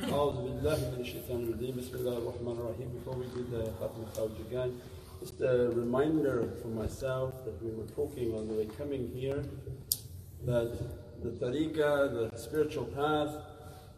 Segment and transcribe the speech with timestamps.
[0.00, 4.32] أعوذ بالله من الشيطان الرجيم بسم الله الرحمن الرحيم Before we do the Khatm Khalj
[4.48, 4.80] again,
[5.20, 9.44] just a reminder for myself that we were talking on the way coming here
[10.46, 10.72] that
[11.22, 13.34] the tariqah, the spiritual path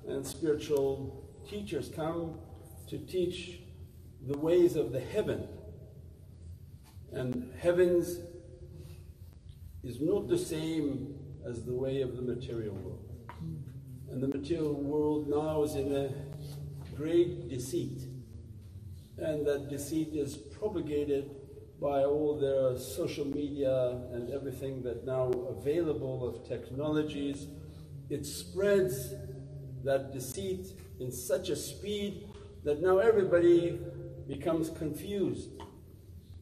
[0.08, 2.38] and spiritual teachers come
[2.88, 3.60] to teach
[4.26, 5.46] the ways of the heaven.
[7.12, 8.18] And heavens
[9.84, 11.14] is not the same
[11.46, 13.05] as the way of the material world.
[14.11, 16.09] And the material world now is in a
[16.95, 18.03] great deceit.
[19.17, 21.31] And that deceit is propagated
[21.79, 27.47] by all the social media and everything that now available of technologies.
[28.09, 29.13] It spreads
[29.83, 30.67] that deceit
[30.99, 32.27] in such a speed
[32.63, 33.79] that now everybody
[34.27, 35.49] becomes confused.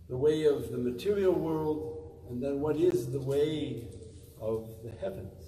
[0.10, 1.96] The way of the material world
[2.30, 3.88] and then what is the way
[4.40, 5.45] of the heavens.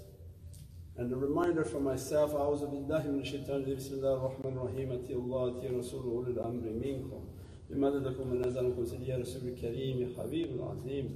[0.96, 5.14] And a reminder for myself, أعوذ بالله من الشيطان الرجيم بسم الله الرحمن الرحيم أتي
[5.14, 7.24] الله أتي رسول أولي الأمر منكم
[7.70, 11.06] بمددكم من نزلكم سيدي يا رسول الكريم يا حبيب العظيم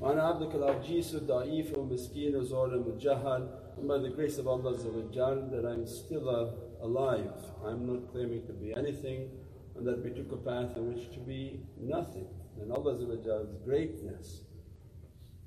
[0.00, 5.86] وأنا عبدك العجيز الضعيف والمسكين الظالم الجهل and by the grace of Allah that I'm
[5.86, 7.32] still uh, alive.
[7.64, 9.30] I'm not claiming to be anything
[9.76, 12.26] and that we took a path in which to be nothing.
[12.60, 13.02] And Allah's
[13.64, 14.42] greatness.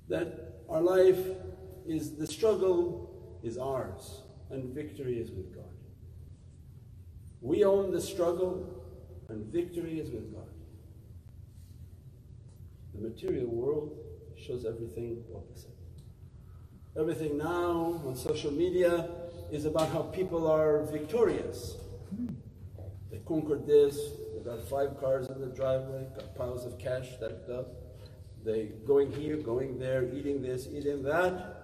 [0.09, 1.25] That our life
[1.87, 3.10] is the struggle
[3.42, 5.64] is ours and victory is with God.
[7.40, 8.84] We own the struggle
[9.28, 10.48] and victory is with God.
[12.94, 13.96] The material world
[14.36, 15.70] shows everything opposite.
[16.96, 19.08] Everything now on social media
[19.50, 21.76] is about how people are victorious.
[23.10, 23.96] They conquered this,
[24.34, 27.68] they got five cars in the driveway, got piles of cash stacked up.
[28.44, 31.61] They going here, going there, eating this, eating that.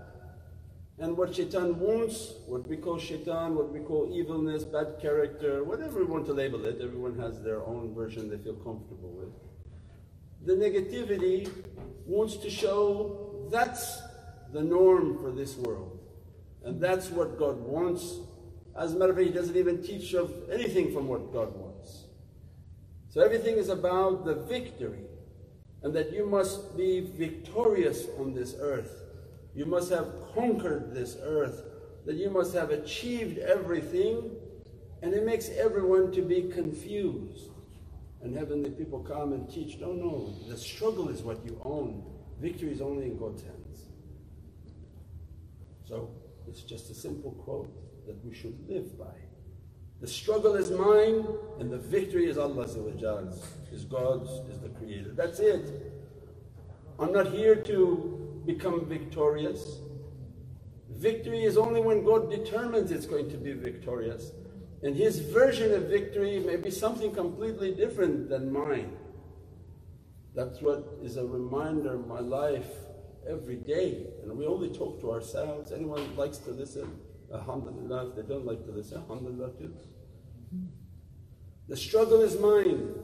[1.00, 6.00] And what shaitan wants, what we call shaitan, what we call evilness, bad character, whatever
[6.00, 9.28] we want to label it, everyone has their own version they feel comfortable with.
[10.44, 11.48] The negativity
[12.04, 14.00] wants to show that's
[14.52, 15.98] the norm for this world.
[16.64, 18.18] And that's what God wants.
[18.76, 22.04] As a matter of fact, He doesn't even teach of anything from what God wants.
[23.10, 25.04] So everything is about the victory
[25.82, 29.07] and that you must be victorious on this earth.
[29.54, 31.64] You must have conquered this earth,
[32.06, 34.30] that you must have achieved everything,
[35.02, 37.50] and it makes everyone to be confused.
[38.22, 42.04] And heavenly people come and teach, no, no, the struggle is what you own.
[42.40, 43.84] Victory is only in God's hands.
[45.84, 46.10] So
[46.46, 47.70] it's just a simple quote
[48.06, 49.14] that we should live by.
[50.00, 51.26] The struggle is mine
[51.58, 55.12] and the victory is Allah's, is God's, is the Creator.
[55.14, 55.92] That's it.
[56.98, 59.80] I'm not here to become victorious.
[60.90, 64.32] Victory is only when God determines it's going to be victorious.
[64.82, 68.96] And His version of victory may be something completely different than mine.
[70.34, 72.70] That's what is a reminder of my life
[73.28, 74.06] every day.
[74.22, 75.70] And we only talk to ourselves.
[75.70, 76.98] Anyone likes to listen,
[77.32, 78.10] Alhamdulillah.
[78.10, 79.74] If they don't like to listen, Alhamdulillah too.
[81.68, 82.94] The struggle is mine.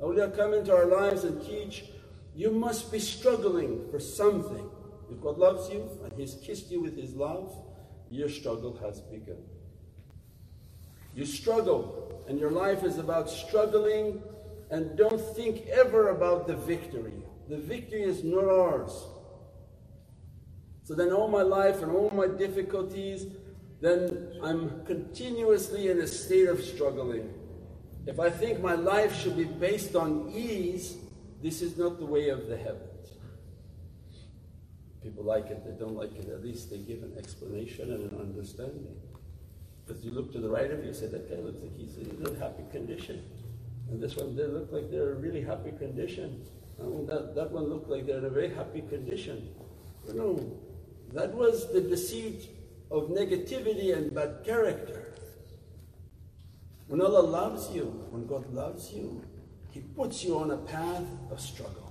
[0.00, 1.84] Awliya come into our lives and teach,
[2.32, 4.70] you must be struggling for something.
[5.20, 7.54] God loves you and He's kissed you with His love,
[8.10, 9.42] your struggle has begun.
[11.14, 14.22] You struggle, and your life is about struggling,
[14.70, 17.22] and don't think ever about the victory.
[17.48, 19.04] The victory is not ours.
[20.82, 23.26] So then, all my life and all my difficulties,
[23.80, 27.32] then I'm continuously in a state of struggling.
[28.06, 30.96] If I think my life should be based on ease,
[31.42, 32.93] this is not the way of the heavens.
[35.04, 38.18] People like it, they don't like it, at least they give an explanation and an
[38.18, 38.96] understanding.
[39.86, 41.98] Because you look to the right of you, you say, that guy looks like he's
[41.98, 43.22] in a happy condition.
[43.90, 46.42] And this one, they look like they're in a really happy condition.
[46.78, 49.54] And that, that one looked like they're in a very happy condition.
[50.14, 50.58] no,
[51.12, 52.48] that was the deceit
[52.90, 55.12] of negativity and bad character.
[56.86, 59.22] When Allah loves you, when God loves you,
[59.70, 61.83] He puts you on a path of struggle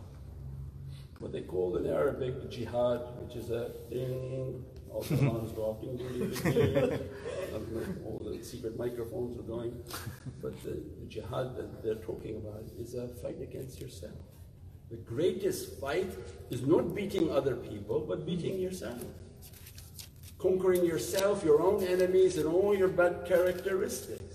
[1.24, 4.62] what they call in Arabic jihad, which is a ding,
[4.92, 7.00] all the alarms go off, ding, ding, ding, ding.
[8.06, 9.74] all the secret microphones are going.
[10.42, 14.20] But the, the jihad that they're talking about is a fight against yourself.
[14.92, 16.12] The greatest fight
[16.50, 19.02] is not beating other people, but beating yourself.
[20.38, 24.33] Conquering yourself, your own enemies, and all your bad characteristics.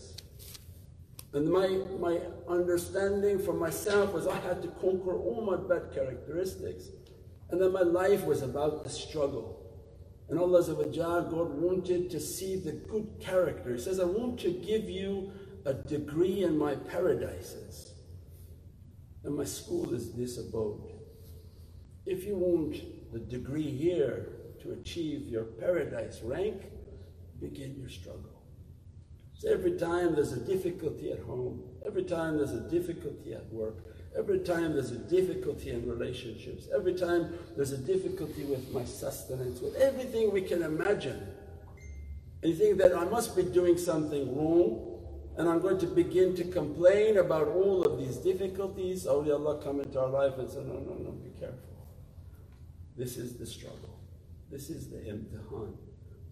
[1.34, 1.68] And my,
[2.00, 6.88] my understanding for myself was I had to conquer all my bad characteristics.
[7.50, 9.58] And then my life was about the struggle.
[10.28, 13.74] And Allah God wanted to see the good character.
[13.74, 15.32] He says, I want to give you
[15.64, 17.92] a degree in my paradises.
[19.24, 20.92] And my school is this abode.
[22.06, 24.32] If you want the degree here
[24.62, 26.62] to achieve your paradise rank,
[27.40, 28.37] begin your struggle.
[29.38, 33.76] So every time there's a difficulty at home, every time there's a difficulty at work,
[34.18, 39.60] every time there's a difficulty in relationships, every time there's a difficulty with my sustenance,
[39.60, 41.24] with everything we can imagine,
[42.42, 44.98] and you think that I must be doing something wrong,
[45.36, 49.78] and I'm going to begin to complain about all of these difficulties, oh, awliyaullah come
[49.78, 51.86] into our life and say, no, no, no, be careful.
[52.96, 54.00] This is the struggle.
[54.50, 55.76] This is the imtihan.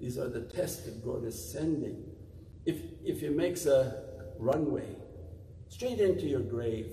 [0.00, 2.15] These are the tests that God is sending.
[2.66, 4.02] If, if He makes a
[4.38, 4.96] runway
[5.68, 6.92] straight into your grave,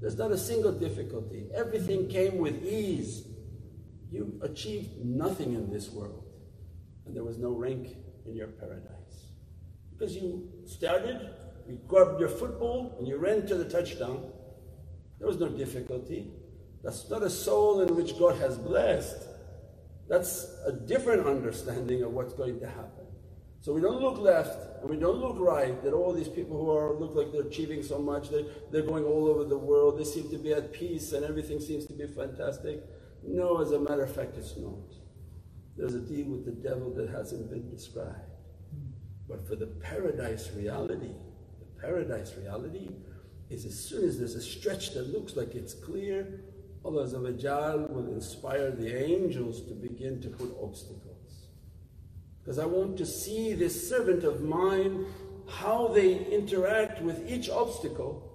[0.00, 1.46] there's not a single difficulty.
[1.54, 3.24] Everything came with ease.
[4.10, 6.24] You achieved nothing in this world,
[7.06, 7.96] and there was no rank
[8.26, 9.26] in your paradise.
[9.92, 11.30] Because you started,
[11.68, 14.24] you grabbed your football, and you ran to the touchdown.
[15.18, 16.32] There was no difficulty.
[16.82, 19.28] That's not a soul in which God has blessed.
[20.08, 23.06] That's a different understanding of what's going to happen.
[23.62, 26.76] So we don't look left and we don't look right that all these people who
[26.76, 30.04] are look like they're achieving so much, they, they're going all over the world, they
[30.04, 32.82] seem to be at peace and everything seems to be fantastic.
[33.24, 34.96] No, as a matter of fact, it's not.
[35.76, 38.18] There's a deal with the devil that hasn't been described.
[39.28, 41.14] But for the paradise reality,
[41.60, 42.90] the paradise reality
[43.48, 46.40] is as soon as there's a stretch that looks like it's clear,
[46.84, 51.11] Allah will inspire the angels to begin to put obstacles.
[52.42, 55.06] Because I want to see this servant of mine,
[55.48, 58.28] how they interact with each obstacle.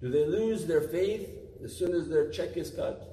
[0.00, 1.28] Do they lose their faith
[1.64, 3.06] as soon as their check is cut?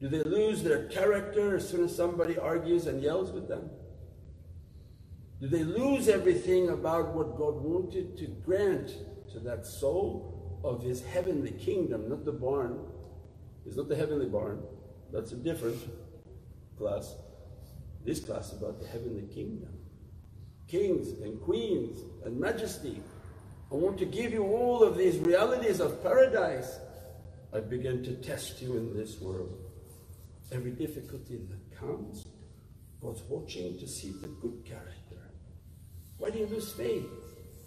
[0.00, 3.70] Do they lose their character as soon as somebody argues and yells with them?
[5.40, 8.92] Do they lose everything about what God wanted to grant
[9.32, 12.80] to that soul of His heavenly kingdom, not the barn,
[13.66, 14.62] it's not the heavenly barn,
[15.12, 15.78] that's a different
[16.76, 17.14] class.
[18.08, 19.68] This class is about the heavenly kingdom.
[20.66, 23.02] Kings and queens and majesty.
[23.70, 26.78] I want to give you all of these realities of paradise.
[27.52, 29.62] I begin to test you in this world.
[30.50, 32.24] Every difficulty that comes,
[33.02, 35.20] God's watching to see the good character.
[36.16, 37.04] Why do you lose faith?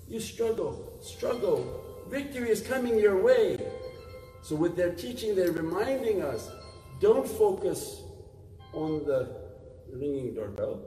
[0.08, 2.04] You struggle, struggle.
[2.10, 3.64] Victory is coming your way.
[4.42, 6.50] So with their teaching, they're reminding us,
[7.00, 8.02] don't focus
[8.74, 9.41] on the
[9.94, 10.82] ringing doorbell.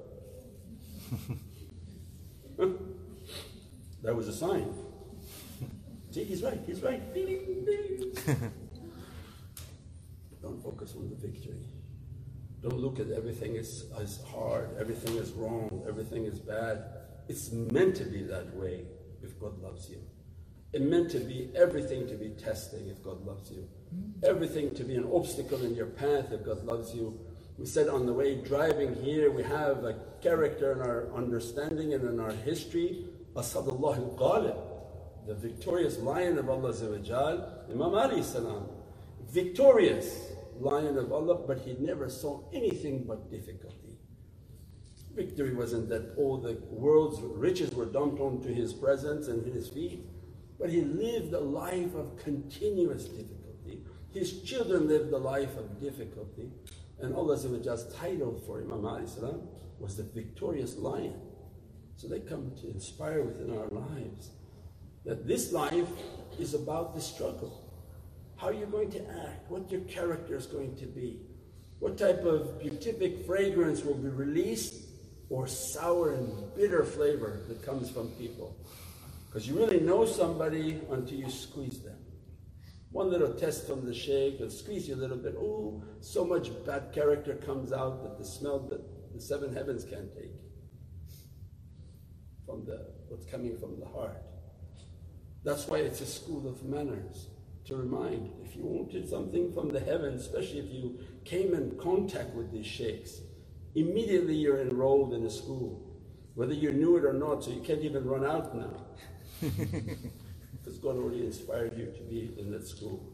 [4.02, 4.72] that was a sign.
[6.10, 7.02] See, he's right, he's right.
[10.42, 11.66] don't focus on the victory.
[12.62, 16.84] Don't look at everything as, as hard, everything is wrong, everything is bad.
[17.28, 18.84] It's meant to be that way
[19.22, 19.98] if God loves you.
[20.72, 23.68] It meant to be everything to be testing if God loves you.
[23.90, 24.24] Hmm?
[24.24, 27.18] Everything to be an obstacle in your path if God loves you.
[27.58, 32.08] We said on the way driving here, we have a character in our understanding and
[32.08, 34.56] in our history, Asadullah al-Ghalib,
[35.26, 36.74] the victorious lion of Allah
[37.70, 38.68] Imam Ali salam,
[39.30, 43.98] victorious lion of Allah, but he never saw anything but difficulty.
[45.14, 50.04] Victory wasn't that all the world's riches were dumped onto his presence and his feet.
[50.58, 53.84] But he lived a life of continuous difficulty.
[54.12, 56.50] His children lived a life of difficulty.
[57.04, 57.44] And Allah's
[57.94, 59.04] title for Imam Ali
[59.78, 61.20] was the victorious lion.
[61.96, 64.30] So they come to inspire within our lives
[65.04, 65.87] that this life
[66.38, 67.70] is about the struggle.
[68.37, 71.20] How are you're going to act, what your character is going to be,
[71.78, 74.75] what type of beatific fragrance will be released,
[75.28, 78.56] or sour and bitter flavor that comes from people.
[79.26, 81.99] Because you really know somebody until you squeeze them.
[82.94, 85.34] One little test from the sheikh will squeeze you a little bit.
[85.36, 90.14] Oh, so much bad character comes out that the smell that the seven heavens can't
[90.14, 90.30] take.
[92.46, 94.22] From the what's coming from the heart.
[95.42, 97.26] That's why it's a school of manners
[97.64, 102.32] to remind if you wanted something from the heavens, especially if you came in contact
[102.32, 103.22] with these sheikhs,
[103.74, 105.84] immediately you're enrolled in a school,
[106.36, 108.86] whether you knew it or not, so you can't even run out now.
[110.64, 113.12] because God already inspired you to be in that school.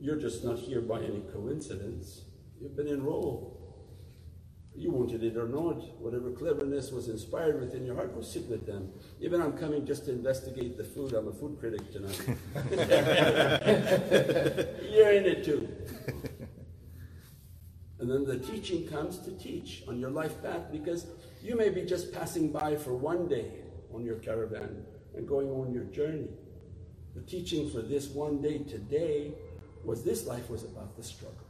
[0.00, 2.22] You're just not here by any coincidence.
[2.60, 3.60] You've been enrolled.
[4.76, 8.66] You wanted it or not, whatever cleverness was inspired within your heart, go sit with
[8.66, 8.90] them.
[9.20, 11.12] Even I'm coming just to investigate the food.
[11.12, 12.20] I'm a food critic tonight.
[14.90, 15.68] You're in it too.
[18.00, 21.06] And then the teaching comes to teach on your life path because
[21.40, 23.52] you may be just passing by for one day
[23.94, 24.84] on your caravan
[25.16, 26.28] and going on your journey.
[27.14, 29.32] The teaching for this one day today
[29.84, 31.46] was this life was about the struggle.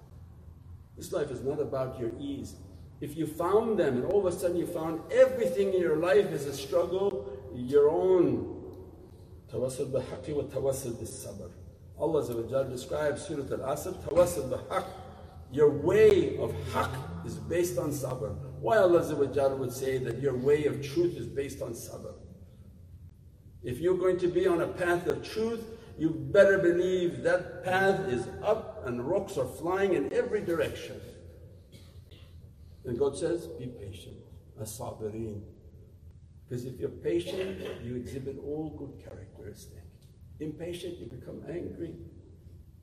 [0.97, 2.57] This life is not about your ease.
[3.01, 6.27] If you found them and all of a sudden you found everything in your life
[6.33, 8.63] is a struggle, your own
[9.53, 11.51] tawasaw bihaqi wa tawasaw bis-sabr.
[11.99, 14.85] Allah describes Surah Al-Asr, tawasaw bihaq.
[15.53, 16.91] Your way of haq
[17.25, 18.35] is based on sabr.
[18.61, 22.14] Why Allah would say that your way of truth is based on sabr?
[23.65, 25.65] If you're going to be on a path of truth,
[25.99, 31.01] you better believe that path is up and rocks are flying in every direction.
[32.85, 34.17] And God says, be patient,
[34.61, 35.41] as-sabirin.
[36.47, 39.81] Because if you're patient, you exhibit all good characteristics.
[40.41, 41.95] Impatient, you become angry.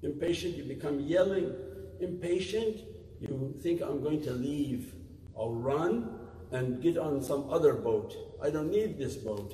[0.01, 1.53] Impatient, you become yelling.
[1.99, 2.77] Impatient,
[3.19, 4.95] you think, I'm going to leave.
[5.37, 6.17] I'll run
[6.51, 8.15] and get on some other boat.
[8.41, 9.53] I don't need this boat.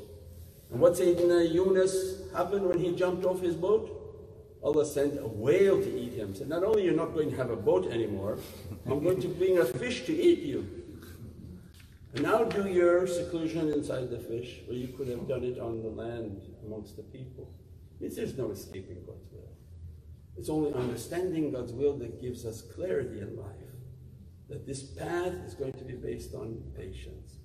[0.71, 3.93] And what Sayyidina Yunus happened when he jumped off his boat?
[4.63, 6.36] Allah sent a whale to eat him.
[6.36, 8.39] Said, not only you're not going to have a boat anymore,
[8.86, 10.67] I'm going to bring a fish to eat you.
[12.13, 15.83] And now do your seclusion inside the fish, where you could have done it on
[15.83, 17.50] the land amongst the people.
[18.00, 19.51] Means there's no escaping God's will.
[20.38, 23.53] It's only understanding God's will that gives us clarity in life.
[24.50, 27.36] That this path is going to be based on patience.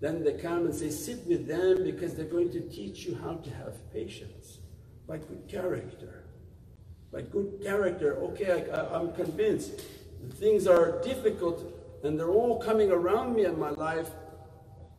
[0.00, 3.34] Then they come and say, sit with them because they're going to teach you how
[3.34, 4.58] to have patience
[5.06, 6.24] by good character.
[7.12, 9.82] By good character, okay, I, am convinced
[10.34, 11.64] things are difficult
[12.02, 14.08] and they're all coming around me in my life.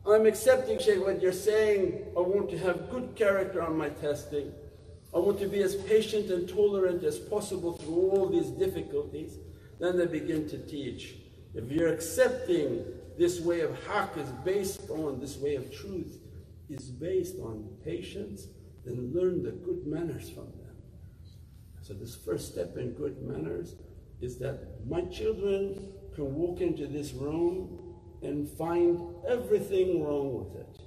[0.06, 2.06] I'm accepting, Shaykh, what you're saying.
[2.16, 4.52] I want to have good character on my testing.
[5.14, 9.38] I want to be as patient and tolerant as possible through all these difficulties.
[9.78, 11.16] Then they begin to teach.
[11.54, 12.84] If you're accepting
[13.18, 16.18] this way of haqq is based on, this way of truth
[16.70, 18.46] is based on patience,
[18.84, 20.76] then learn the good manners from them.
[21.82, 23.74] So this first step in good manners
[24.20, 30.78] is that my children can walk into this room and find everything wrong with it.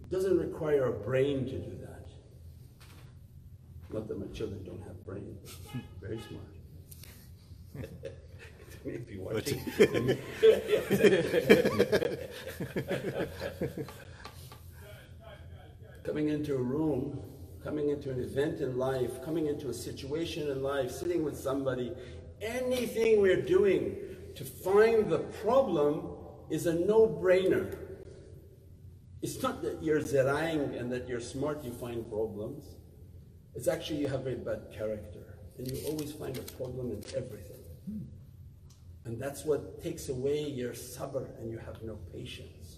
[0.00, 2.08] It doesn't require a brain to do that.
[3.90, 5.56] Not that my children don't have brains,
[6.00, 6.57] very smart.
[8.84, 9.60] If you watching.
[16.04, 17.20] coming into a room,
[17.62, 21.92] coming into an event in life, coming into a situation in life, sitting with somebody,
[22.40, 23.96] anything we're doing
[24.34, 26.14] to find the problem
[26.48, 27.76] is a no-brainer.
[29.20, 32.64] It's not that you're zerang and that you're smart, you find problems.
[33.54, 37.57] It's actually you have a bad character and you always find a problem in everything.
[39.08, 42.76] And that's what takes away your sabr and you have no patience.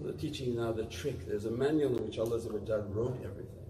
[0.00, 1.26] They're teaching now the trick.
[1.26, 3.66] There's a manual in which Allah wrote everything.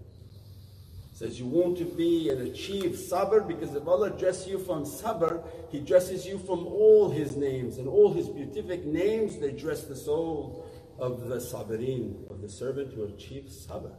[1.11, 4.85] It says you want to be and achieve sabr because if Allah dresses you from
[4.85, 9.85] sabr, He dresses you from all His names and all His beatific names, they dress
[9.85, 13.95] the soul of the sabirin, of the servant who achieves sabr.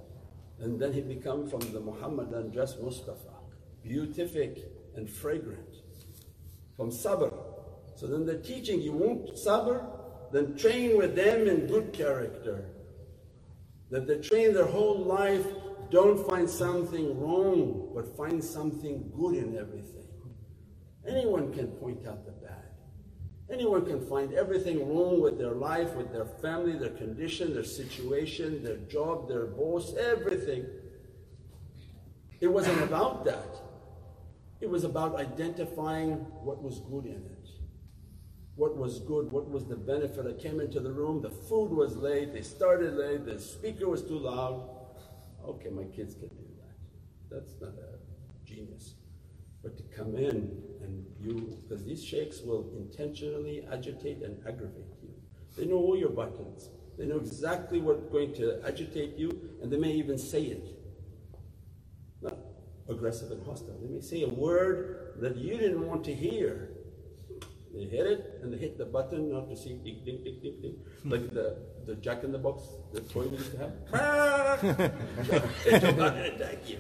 [0.61, 3.35] And then he becomes from the Muhammadan dress Mustafa,
[3.83, 5.84] beatific and fragrant
[6.77, 7.33] from sabr.
[7.97, 9.87] So then they're teaching you want sabr,
[10.33, 12.67] then train with them in good character.
[13.91, 15.47] That they train their whole life,
[15.91, 20.09] don't find something wrong, but find something good in everything.
[21.07, 22.65] Anyone can point out the bad.
[23.51, 28.65] Anyone can find everything wrong with their life, with their family, their condition, their situation,
[28.65, 30.65] their job, their boss, everything.
[32.41, 33.64] It wasn't about that.
[34.65, 37.49] It was about identifying what was good in it.
[38.57, 40.25] What was good, what was the benefit.
[40.27, 44.01] I came into the room, the food was late, they started late, the speaker was
[44.01, 44.67] too loud.
[45.47, 46.77] Okay, my kids can do that.
[47.31, 48.95] That's not a genius.
[49.63, 55.11] But to come in and you, because these sheikhs will intentionally agitate and aggravate you.
[55.59, 56.71] They know all your buttons.
[56.97, 59.29] They know exactly what's going to agitate you,
[59.63, 60.75] and they may even say it
[62.89, 63.79] aggressive and hostile.
[63.83, 66.71] They may say a word that you didn't want to hear.
[67.75, 70.61] They hit it and they hit the button not to see ding ding ding ding
[70.63, 71.11] ding hmm.
[71.11, 72.63] like the, the jack in the box
[72.93, 74.63] the toy we used to have.
[75.65, 76.79] they don't want to attack you.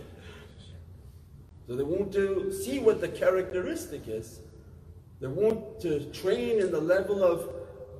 [1.66, 4.40] So they want to see what the characteristic is.
[5.20, 7.48] They want to train in the level of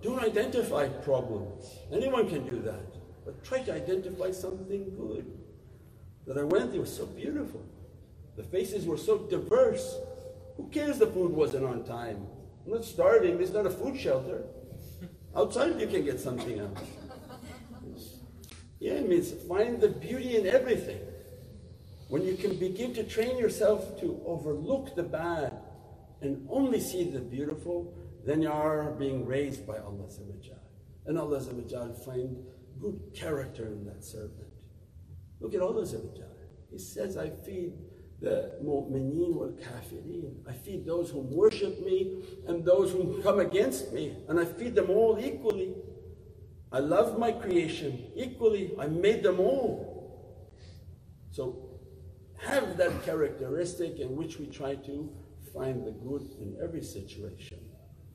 [0.02, 1.78] don't identify problems.
[1.90, 2.94] Anyone can do that.
[3.24, 5.24] But try to identify something good.
[6.26, 7.62] That I went, it was so beautiful.
[8.36, 9.96] The faces were so diverse.
[10.56, 12.26] Who cares the food wasn't on time?
[12.64, 14.44] I'm not starving, it's not a food shelter.
[15.36, 16.78] Outside you can get something else.
[18.80, 21.00] Yeah, it means find the beauty in everything.
[22.08, 25.52] When you can begin to train yourself to overlook the bad
[26.20, 30.08] and only see the beautiful, then you are being raised by Allah.
[31.06, 31.40] And Allah
[32.04, 32.36] find
[32.80, 34.52] good character in that servant.
[35.40, 35.86] Look at Allah.
[36.70, 37.72] He says, I feed
[38.20, 40.34] the mu'mineen wal kafirin.
[40.48, 44.74] I feed those who worship me and those who come against me, and I feed
[44.74, 45.74] them all equally.
[46.72, 48.74] I love my creation equally.
[48.78, 49.94] I made them all.
[51.30, 51.70] So
[52.38, 55.12] have that characteristic in which we try to
[55.54, 57.58] find the good in every situation,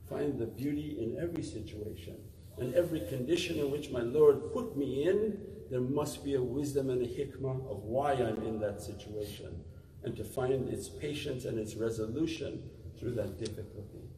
[0.08, 2.16] find the beauty in every situation,
[2.58, 5.38] and every condition in which my Lord put me in,
[5.70, 9.64] there must be a wisdom and a hikmah of why I'm in that situation,
[10.04, 12.62] and to find its patience and its resolution
[12.98, 14.08] through that difficulty.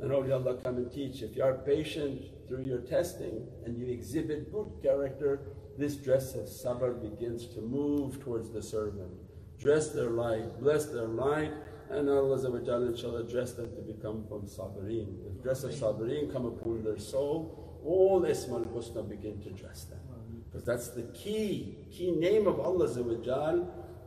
[0.00, 4.52] And Allah come and teach if you are patient through your testing and you exhibit
[4.52, 5.40] good character,
[5.76, 9.12] this dress of sabr begins to move towards the servant.
[9.58, 11.52] Dress their light, bless their light,
[11.90, 15.24] and Allah inshaAllah dress them to become from sabreen.
[15.24, 19.98] The dress of sabreen come upon their soul, all Asma'ul Husna begin to dress them.
[20.44, 22.88] Because that's the key, key name of Allah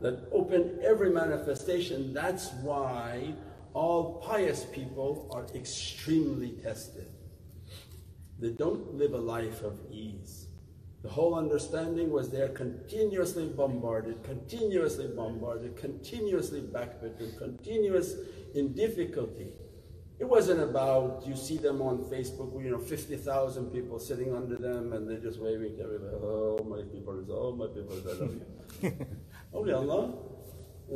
[0.02, 2.12] that open every manifestation.
[2.12, 3.34] That's why
[3.74, 7.06] all pious people are extremely tested.
[8.38, 10.46] They don't live a life of ease.
[11.02, 18.14] The whole understanding was they're continuously bombarded, continuously bombarded, continuously backbitten, continuous
[18.54, 19.52] in difficulty.
[20.20, 24.92] It wasn't about you see them on Facebook, you know, 50,000 people sitting under them
[24.92, 28.34] and they're just waving to everybody, oh my people, oh my people, I love
[28.82, 29.06] you.
[29.52, 30.14] Only Allah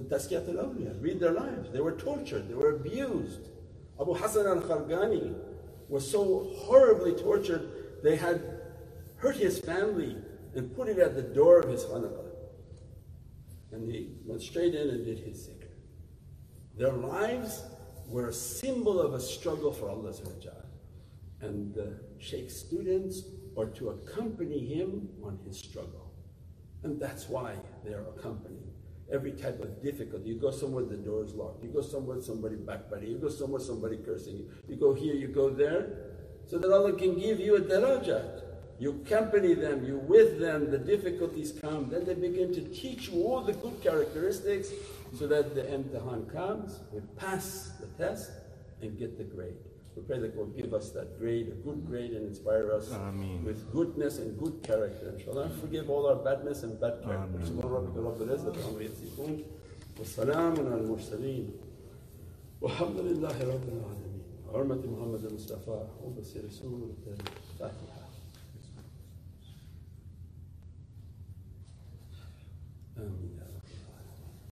[0.04, 1.70] Tazkirat al-awliya, read their lives.
[1.70, 3.48] They were tortured, they were abused.
[4.00, 5.34] Abu Hassan al-Khargani
[5.88, 8.42] was so horribly tortured, they had
[9.16, 10.16] hurt his family
[10.54, 12.24] and put it at the door of his khanaqah.
[13.72, 15.68] And he went straight in and did his zikr.
[16.76, 17.62] Their lives
[18.08, 20.12] were a symbol of a struggle for Allah
[21.40, 23.22] and the Shaykh's students
[23.56, 26.05] are to accompany him on his struggle.
[26.86, 28.62] And that's why they are accompanied
[29.12, 30.28] every type of difficulty.
[30.28, 31.64] You go somewhere, the door is locked.
[31.64, 33.10] You go somewhere, somebody backbiting.
[33.10, 34.48] You go somewhere, somebody cursing you.
[34.68, 35.88] You go here, you go there,
[36.46, 38.42] so that Allah can give you a darajat.
[38.78, 43.24] You accompany them, you with them, the difficulties come, then they begin to teach you
[43.24, 44.70] all the good characteristics
[45.18, 48.30] so that the imtihan comes, we pass the test
[48.80, 49.56] and get the grade.
[49.96, 52.90] We pray that God give us that grade, a good grade, and inspire us
[53.42, 55.14] with goodness and good character.
[55.16, 57.38] Inshallah, forgive all our badness and bad character.
[57.38, 58.02] Subhan rabbika
[64.86, 65.86] Muhammad al-Mustafa.